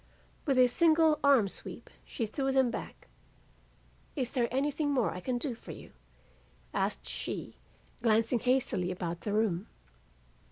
[0.47, 3.07] "With a single arm sweep she threw them back.
[4.15, 5.91] 'Is there anything more I can do for you?'
[6.73, 7.55] asked she,
[8.01, 9.67] glancing hastily about the room.